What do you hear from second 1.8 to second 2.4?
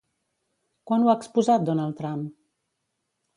Trump?